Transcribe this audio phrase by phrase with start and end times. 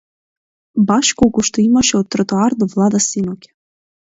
[0.91, 3.53] Баш колку што имаше од тротоар до влада синоќа.